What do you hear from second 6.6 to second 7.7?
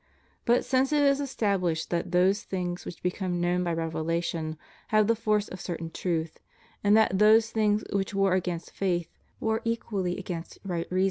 and that those